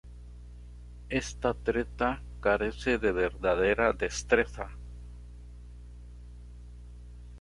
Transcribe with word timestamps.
Esta 1.09 1.53
treta 1.53 2.23
carece 2.39 2.97
de 2.97 3.11
verdadera 3.11 3.93
destreza. 3.93 4.67